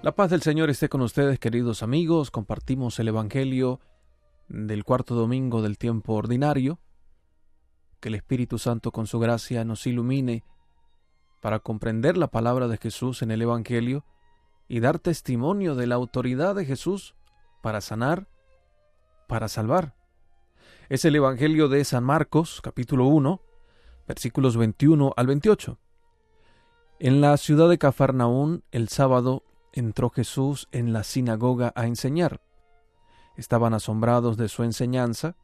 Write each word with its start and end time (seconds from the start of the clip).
La 0.00 0.12
paz 0.12 0.30
del 0.30 0.42
Señor 0.42 0.70
esté 0.70 0.88
con 0.88 1.00
ustedes, 1.00 1.40
queridos 1.40 1.82
amigos. 1.82 2.30
Compartimos 2.30 3.00
el 3.00 3.08
Evangelio 3.08 3.80
del 4.46 4.84
cuarto 4.84 5.16
domingo 5.16 5.60
del 5.60 5.76
tiempo 5.76 6.14
ordinario. 6.14 6.78
Que 7.98 8.08
el 8.08 8.14
Espíritu 8.14 8.58
Santo 8.58 8.92
con 8.92 9.08
su 9.08 9.18
gracia 9.18 9.64
nos 9.64 9.88
ilumine 9.88 10.44
para 11.42 11.58
comprender 11.58 12.16
la 12.16 12.28
palabra 12.28 12.68
de 12.68 12.76
Jesús 12.76 13.22
en 13.22 13.32
el 13.32 13.42
Evangelio 13.42 14.04
y 14.68 14.78
dar 14.78 15.00
testimonio 15.00 15.74
de 15.74 15.88
la 15.88 15.96
autoridad 15.96 16.54
de 16.54 16.64
Jesús 16.64 17.16
para 17.60 17.80
sanar, 17.80 18.28
para 19.26 19.48
salvar. 19.48 19.96
Es 20.88 21.04
el 21.06 21.16
Evangelio 21.16 21.68
de 21.68 21.84
San 21.84 22.04
Marcos, 22.04 22.60
capítulo 22.62 23.06
1, 23.06 23.42
versículos 24.06 24.56
21 24.56 25.12
al 25.16 25.26
28. 25.26 25.76
En 27.00 27.20
la 27.20 27.36
ciudad 27.36 27.68
de 27.68 27.78
Cafarnaún, 27.78 28.62
el 28.70 28.88
sábado, 28.88 29.42
entró 29.72 30.10
Jesús 30.10 30.68
en 30.72 30.92
la 30.92 31.04
sinagoga 31.04 31.72
a 31.76 31.86
enseñar. 31.86 32.40
Estaban 33.36 33.74
asombrados 33.74 34.36
de 34.36 34.48
su 34.48 34.64
enseñanza, 34.64 35.36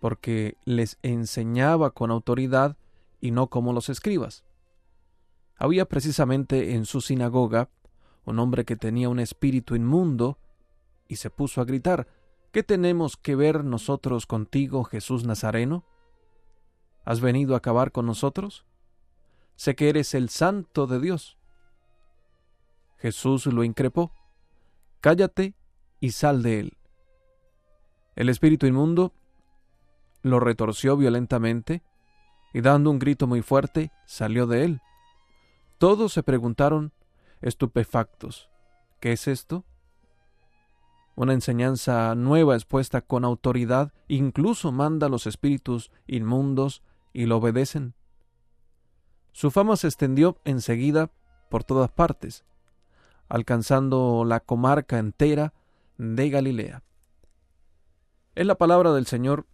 porque 0.00 0.56
les 0.64 0.98
enseñaba 1.02 1.90
con 1.90 2.10
autoridad 2.10 2.76
y 3.20 3.30
no 3.30 3.48
como 3.48 3.72
los 3.72 3.88
escribas. 3.88 4.44
Había 5.56 5.86
precisamente 5.86 6.74
en 6.74 6.84
su 6.84 7.00
sinagoga 7.00 7.70
un 8.24 8.38
hombre 8.38 8.64
que 8.64 8.76
tenía 8.76 9.08
un 9.08 9.20
espíritu 9.20 9.74
inmundo, 9.74 10.38
y 11.08 11.16
se 11.16 11.30
puso 11.30 11.60
a 11.60 11.64
gritar, 11.64 12.08
¿Qué 12.56 12.62
tenemos 12.62 13.18
que 13.18 13.36
ver 13.36 13.64
nosotros 13.64 14.24
contigo, 14.24 14.84
Jesús 14.84 15.26
Nazareno? 15.26 15.84
¿Has 17.04 17.20
venido 17.20 17.52
a 17.52 17.58
acabar 17.58 17.92
con 17.92 18.06
nosotros? 18.06 18.64
Sé 19.56 19.76
que 19.76 19.90
eres 19.90 20.14
el 20.14 20.30
santo 20.30 20.86
de 20.86 20.98
Dios. 20.98 21.36
Jesús 22.98 23.46
lo 23.46 23.64
increpó, 23.64 24.12
Cállate 25.00 25.54
y 26.00 26.10
sal 26.10 26.42
de 26.42 26.60
él. 26.60 26.76
El 28.16 28.28
espíritu 28.28 28.66
inmundo 28.66 29.12
lo 30.22 30.40
retorció 30.40 30.96
violentamente 30.96 31.82
y 32.52 32.60
dando 32.60 32.90
un 32.90 32.98
grito 32.98 33.26
muy 33.26 33.42
fuerte 33.42 33.92
salió 34.06 34.46
de 34.46 34.64
él. 34.64 34.80
Todos 35.78 36.12
se 36.12 36.22
preguntaron, 36.22 36.92
estupefactos, 37.42 38.48
¿qué 38.98 39.12
es 39.12 39.28
esto? 39.28 39.64
Una 41.14 41.34
enseñanza 41.34 42.14
nueva 42.14 42.54
expuesta 42.54 43.00
con 43.00 43.24
autoridad 43.24 43.92
incluso 44.08 44.72
manda 44.72 45.06
a 45.06 45.10
los 45.10 45.26
espíritus 45.26 45.90
inmundos 46.06 46.82
y 47.12 47.26
lo 47.26 47.36
obedecen. 47.36 47.94
Su 49.32 49.50
fama 49.50 49.76
se 49.76 49.86
extendió 49.86 50.38
enseguida 50.44 51.10
por 51.50 51.62
todas 51.62 51.90
partes, 51.90 52.44
alcanzando 53.28 54.24
la 54.24 54.40
comarca 54.40 54.98
entera 54.98 55.52
de 55.98 56.30
Galilea. 56.30 56.82
Es 58.34 58.46
la 58.46 58.56
palabra 58.56 58.92
del 58.92 59.06
Señor 59.06 59.46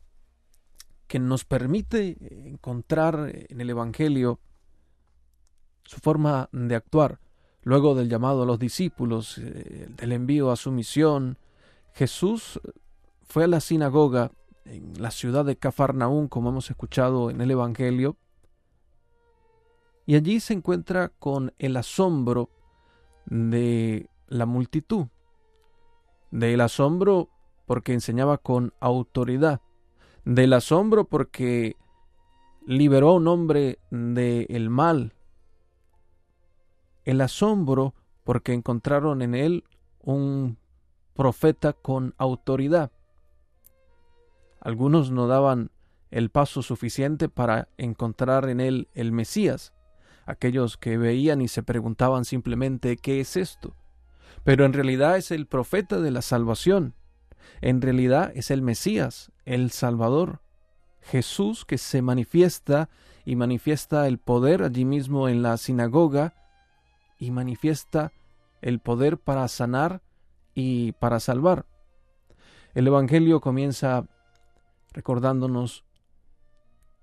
que 1.07 1.19
nos 1.19 1.45
permite 1.45 2.17
encontrar 2.49 3.31
en 3.33 3.61
el 3.61 3.71
Evangelio 3.71 4.41
su 5.85 5.99
forma 5.99 6.49
de 6.53 6.75
actuar. 6.75 7.21
Luego 7.65 7.95
del 7.95 8.09
llamado 8.09 8.43
a 8.43 8.47
los 8.47 8.59
discípulos, 8.59 9.39
eh, 9.39 9.89
del 9.97 10.13
envío 10.13 10.51
a 10.51 10.57
su 10.57 10.73
misión, 10.73 11.39
Jesús 11.93 12.61
fue 13.23 13.45
a 13.45 13.47
la 13.47 13.61
sinagoga 13.61 14.33
en 14.65 15.01
la 15.01 15.11
ciudad 15.11 15.45
de 15.45 15.57
Cafarnaún, 15.57 16.29
como 16.29 16.49
hemos 16.49 16.71
escuchado 16.71 17.31
en 17.31 17.41
el 17.41 17.51
Evangelio, 17.51 18.17
y 20.07 20.17
allí 20.17 20.41
se 20.41 20.55
encuentra 20.55 21.11
con 21.11 21.55
el 21.59 21.77
asombro 21.77 22.51
de 23.27 24.09
la 24.29 24.47
multitud, 24.47 25.07
del 26.31 26.61
asombro 26.61 27.29
porque 27.67 27.93
enseñaba 27.93 28.39
con 28.39 28.73
autoridad, 28.81 29.61
del 30.25 30.53
asombro 30.53 31.05
porque 31.05 31.77
liberó 32.67 33.11
a 33.11 33.15
un 33.15 33.29
hombre 33.29 33.79
del 33.91 34.71
mal, 34.71 35.15
el 37.05 37.21
asombro 37.21 37.95
porque 38.25 38.53
encontraron 38.53 39.23
en 39.23 39.35
él 39.35 39.65
un 40.01 40.59
profeta 41.15 41.73
con 41.73 42.15
autoridad. 42.19 42.93
Algunos 44.61 45.11
no 45.11 45.27
daban 45.27 45.71
el 46.11 46.31
paso 46.31 46.63
suficiente 46.63 47.29
para 47.29 47.69
encontrar 47.79 48.49
en 48.49 48.61
él 48.61 48.89
el 48.95 49.13
Mesías, 49.13 49.73
aquellos 50.27 50.77
que 50.77 50.97
veían 50.97 51.41
y 51.41 51.49
se 51.49 51.63
preguntaban 51.63 52.25
simplemente 52.25 52.97
¿qué 52.97 53.21
es 53.21 53.37
esto? 53.37 53.75
Pero 54.45 54.65
en 54.65 54.73
realidad 54.73 55.17
es 55.17 55.31
el 55.31 55.47
profeta 55.47 56.01
de 56.01 56.11
la 56.11 56.23
salvación, 56.23 56.95
en 57.61 57.81
realidad 57.81 58.33
es 58.35 58.51
el 58.51 58.63
Mesías, 58.63 59.33
el 59.45 59.71
Salvador, 59.71 60.41
Jesús 61.01 61.65
que 61.65 61.79
se 61.79 62.03
manifiesta 62.03 62.89
y 63.25 63.37
manifiesta 63.37 64.07
el 64.07 64.19
poder 64.19 64.63
allí 64.63 64.85
mismo 64.85 65.29
en 65.29 65.43
la 65.43 65.57
sinagoga 65.57 66.35
y 67.19 67.31
manifiesta 67.31 68.13
el 68.61 68.81
poder 68.81 69.19
para 69.19 69.47
sanar 69.49 70.03
y 70.55 70.93
para 70.93 71.21
salvar. 71.21 71.67
El 72.75 72.87
Evangelio 72.87 73.41
comienza 73.41 74.07
recordándonos 74.93 75.85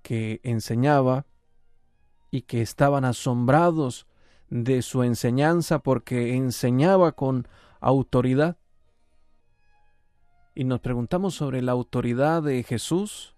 que 0.02 0.40
enseñaba 0.42 1.26
y 2.30 2.42
que 2.42 2.62
estaban 2.62 3.04
asombrados 3.04 4.06
de 4.48 4.82
su 4.82 5.02
enseñanza 5.02 5.78
porque 5.78 6.34
enseñaba 6.34 7.12
con 7.12 7.48
autoridad. 7.80 8.56
Y 10.54 10.64
nos 10.64 10.80
preguntamos 10.80 11.34
sobre 11.34 11.62
la 11.62 11.72
autoridad 11.72 12.42
de 12.42 12.62
Jesús 12.62 13.34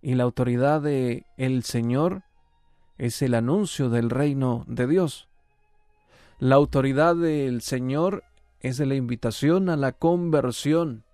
y 0.00 0.14
la 0.14 0.24
autoridad 0.24 0.82
de 0.82 1.26
el 1.36 1.62
Señor 1.62 2.24
es 2.98 3.22
el 3.22 3.34
anuncio 3.34 3.88
del 3.88 4.10
reino 4.10 4.64
de 4.66 4.86
Dios. 4.86 5.28
La 6.38 6.56
autoridad 6.56 7.16
del 7.16 7.62
Señor 7.62 8.24
es 8.60 8.78
la 8.80 8.94
invitación 8.94 9.68
a 9.68 9.76
la 9.76 9.92
conversión, 9.92 11.04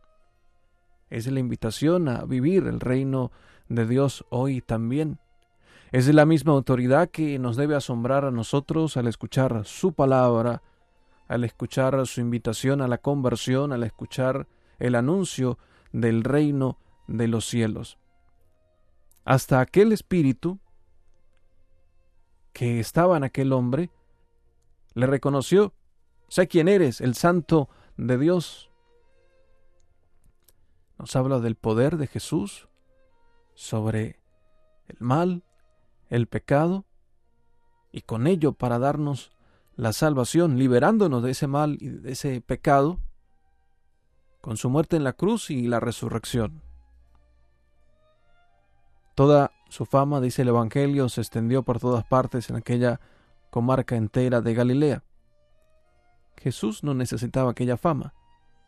es 1.10 1.26
la 1.26 1.40
invitación 1.40 2.08
a 2.08 2.24
vivir 2.24 2.66
el 2.66 2.80
reino 2.80 3.30
de 3.68 3.86
Dios 3.86 4.24
hoy 4.30 4.60
también. 4.60 5.18
Es 5.90 6.06
la 6.12 6.26
misma 6.26 6.52
autoridad 6.52 7.08
que 7.08 7.38
nos 7.38 7.56
debe 7.56 7.74
asombrar 7.74 8.26
a 8.26 8.30
nosotros 8.30 8.98
al 8.98 9.06
escuchar 9.06 9.64
su 9.64 9.94
palabra, 9.94 10.62
al 11.28 11.44
escuchar 11.44 12.06
su 12.06 12.20
invitación 12.20 12.82
a 12.82 12.88
la 12.88 12.98
conversión, 12.98 13.72
al 13.72 13.82
escuchar 13.84 14.46
el 14.78 14.94
anuncio 14.94 15.58
del 15.92 16.24
reino 16.24 16.78
de 17.06 17.28
los 17.28 17.46
cielos. 17.46 17.98
Hasta 19.24 19.60
aquel 19.60 19.92
espíritu 19.92 20.58
que 22.52 22.80
estaba 22.80 23.16
en 23.16 23.24
aquel 23.24 23.52
hombre, 23.54 23.90
le 24.92 25.06
reconoció, 25.06 25.72
sé 26.28 26.48
quién 26.48 26.68
eres, 26.68 27.00
el 27.00 27.14
santo 27.14 27.70
de 27.96 28.18
Dios. 28.18 28.70
Nos 30.98 31.16
habla 31.16 31.38
del 31.38 31.54
poder 31.54 31.96
de 31.96 32.08
Jesús 32.08 32.68
sobre 33.54 34.20
el 34.88 34.96
mal, 34.98 35.44
el 36.08 36.26
pecado 36.26 36.84
y 37.92 38.02
con 38.02 38.26
ello 38.26 38.52
para 38.52 38.78
darnos 38.78 39.32
la 39.76 39.92
salvación, 39.92 40.58
liberándonos 40.58 41.22
de 41.22 41.30
ese 41.30 41.46
mal 41.46 41.78
y 41.80 41.88
de 41.88 42.12
ese 42.12 42.40
pecado, 42.40 42.98
con 44.40 44.56
su 44.56 44.70
muerte 44.70 44.96
en 44.96 45.04
la 45.04 45.12
cruz 45.12 45.50
y 45.50 45.68
la 45.68 45.80
resurrección. 45.80 46.62
Toda 49.14 49.52
su 49.68 49.84
fama, 49.84 50.20
dice 50.20 50.42
el 50.42 50.48
Evangelio, 50.48 51.08
se 51.08 51.20
extendió 51.20 51.62
por 51.62 51.80
todas 51.80 52.04
partes 52.04 52.50
en 52.50 52.56
aquella 52.56 53.00
comarca 53.50 53.96
entera 53.96 54.40
de 54.40 54.54
Galilea. 54.54 55.04
Jesús 56.36 56.84
no 56.84 56.94
necesitaba 56.94 57.50
aquella 57.50 57.76
fama. 57.76 58.14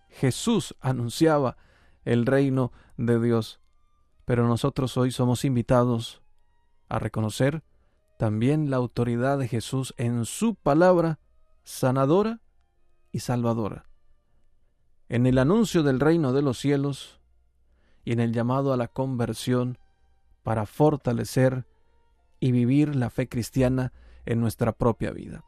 Jesús 0.08 0.74
anunciaba 0.80 1.56
el 2.04 2.26
reino 2.26 2.72
de 2.96 3.20
Dios. 3.20 3.60
Pero 4.24 4.46
nosotros 4.46 4.96
hoy 4.96 5.12
somos 5.12 5.44
invitados 5.44 6.20
a 6.90 6.98
reconocer 6.98 7.62
también 8.18 8.68
la 8.68 8.76
autoridad 8.76 9.38
de 9.38 9.48
Jesús 9.48 9.94
en 9.96 10.26
su 10.26 10.56
palabra 10.56 11.18
sanadora 11.62 12.40
y 13.12 13.20
salvadora, 13.20 13.86
en 15.08 15.24
el 15.24 15.38
anuncio 15.38 15.82
del 15.82 16.00
reino 16.00 16.34
de 16.34 16.42
los 16.42 16.58
cielos 16.58 17.20
y 18.04 18.12
en 18.12 18.20
el 18.20 18.32
llamado 18.32 18.72
a 18.74 18.76
la 18.76 18.88
conversión 18.88 19.78
para 20.42 20.66
fortalecer 20.66 21.66
y 22.40 22.52
vivir 22.52 22.94
la 22.96 23.08
fe 23.08 23.28
cristiana 23.28 23.92
en 24.26 24.40
nuestra 24.40 24.72
propia 24.72 25.12
vida. 25.12 25.44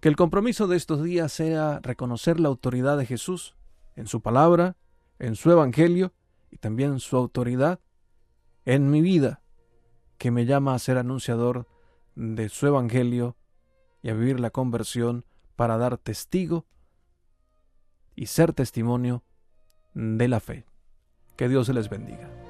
Que 0.00 0.08
el 0.08 0.16
compromiso 0.16 0.68
de 0.68 0.76
estos 0.76 1.02
días 1.02 1.32
sea 1.32 1.80
reconocer 1.82 2.38
la 2.38 2.48
autoridad 2.48 2.96
de 2.96 3.06
Jesús 3.06 3.56
en 3.96 4.06
su 4.06 4.20
palabra, 4.20 4.76
en 5.18 5.34
su 5.34 5.50
evangelio 5.50 6.12
y 6.50 6.58
también 6.58 7.00
su 7.00 7.16
autoridad 7.16 7.80
en 8.64 8.90
mi 8.90 9.02
vida 9.02 9.42
que 10.18 10.30
me 10.30 10.44
llama 10.44 10.74
a 10.74 10.78
ser 10.78 10.98
anunciador 10.98 11.66
de 12.14 12.48
su 12.48 12.66
Evangelio 12.66 13.36
y 14.02 14.10
a 14.10 14.14
vivir 14.14 14.40
la 14.40 14.50
conversión 14.50 15.24
para 15.56 15.78
dar 15.78 15.96
testigo 15.98 16.66
y 18.14 18.26
ser 18.26 18.52
testimonio 18.52 19.22
de 19.94 20.28
la 20.28 20.40
fe. 20.40 20.66
Que 21.36 21.48
Dios 21.48 21.68
les 21.68 21.88
bendiga. 21.88 22.47